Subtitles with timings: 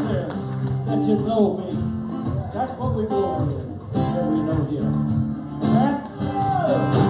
[0.00, 0.32] says
[0.86, 1.70] that you know me.
[2.54, 4.94] That's what we glory in, that we know him.
[5.62, 7.09] Amen?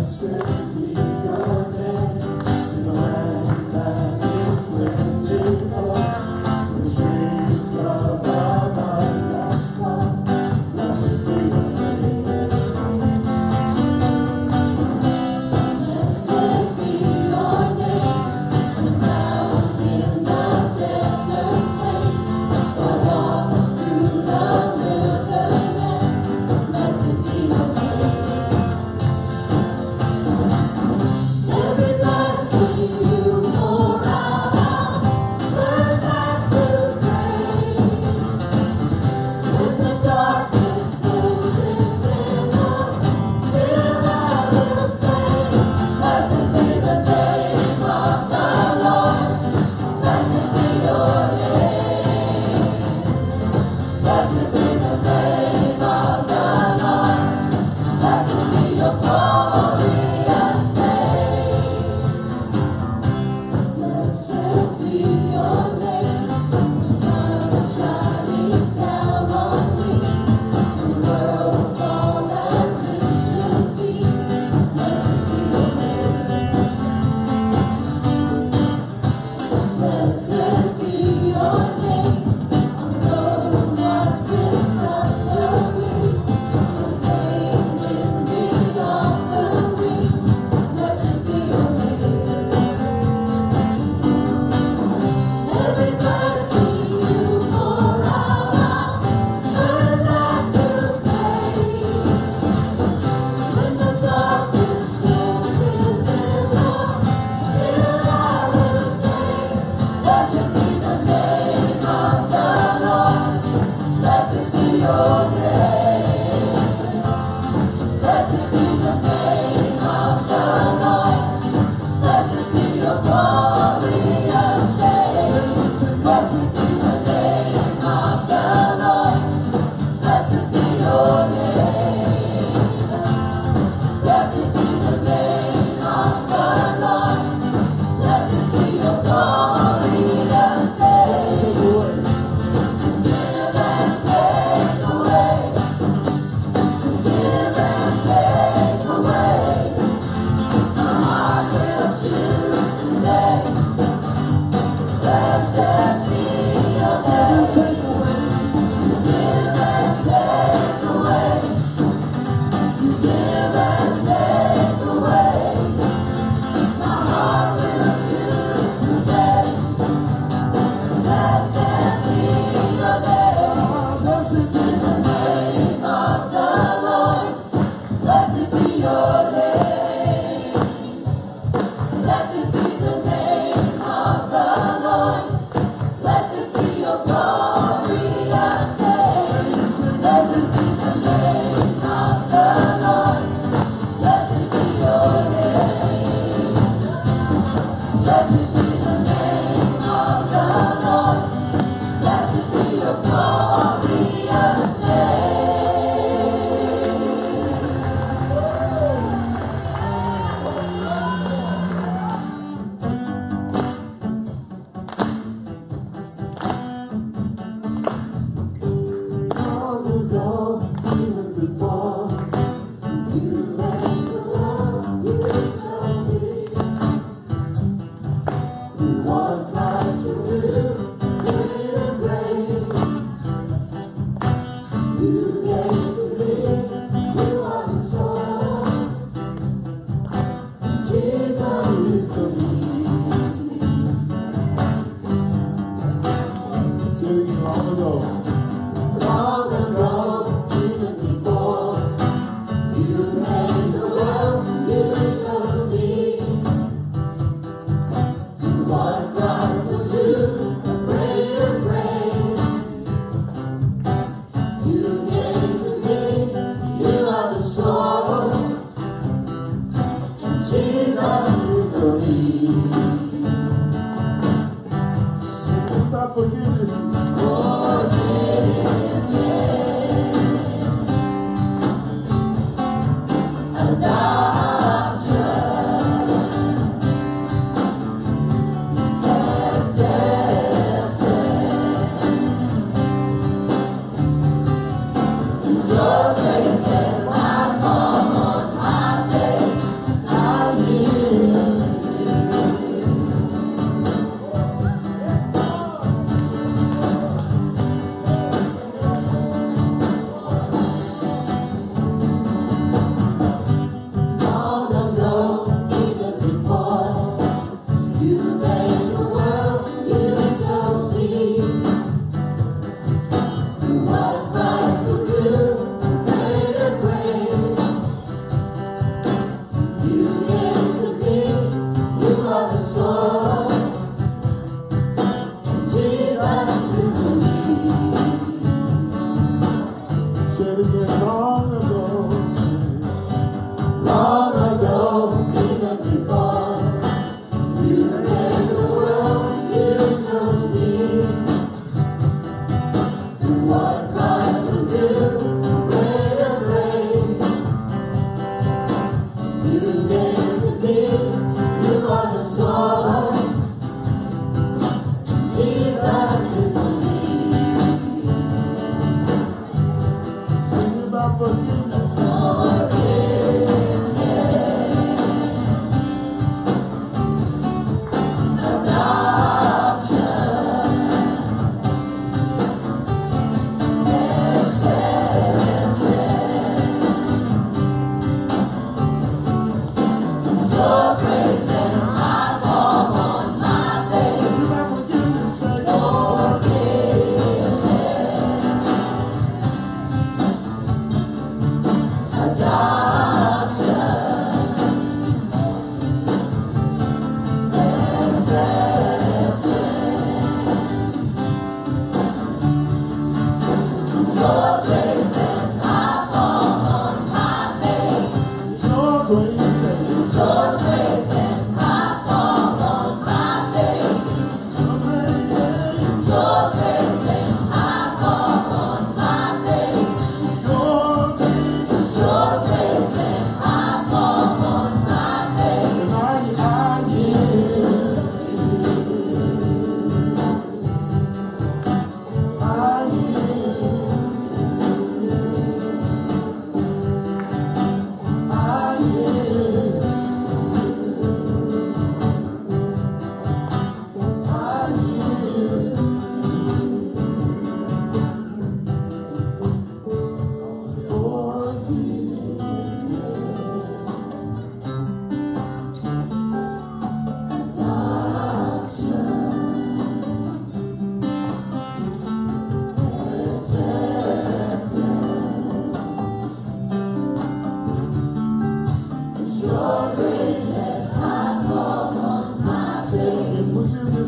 [0.00, 0.69] I said.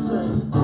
[0.03, 0.62] say.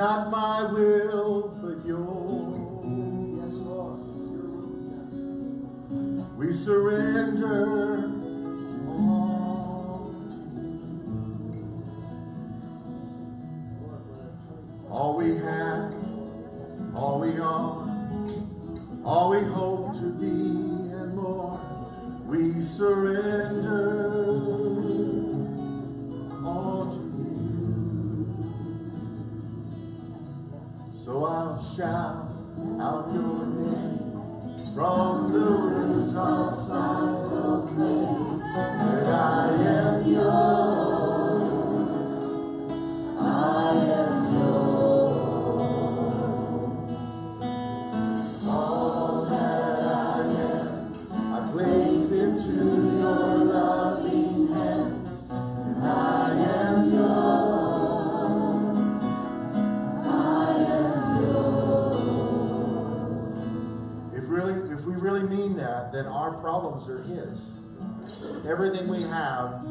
[0.00, 0.28] All
[6.84, 8.17] we have
[66.88, 67.50] are His.
[68.46, 69.64] Everything we have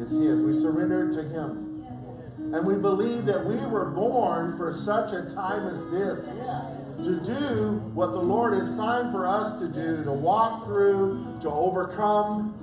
[0.00, 0.40] is His.
[0.40, 1.64] We surrender to Him.
[2.54, 6.24] And we believe that we were born for such a time as this
[7.04, 11.50] to do what the Lord has signed for us to do, to walk through, to
[11.50, 12.54] overcome,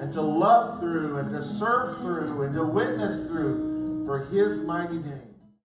[0.00, 4.98] and to love through, and to serve through, and to witness through for His mighty
[4.98, 5.27] name.